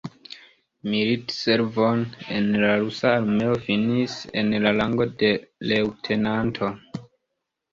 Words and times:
Militservon 0.91 2.01
en 2.37 2.47
la 2.63 2.71
rusa 2.83 3.11
armeo 3.19 3.59
finis 3.67 4.17
en 4.43 4.51
la 4.65 4.75
rango 4.81 5.09
de 5.21 5.31
leŭtenanto. 5.75 6.73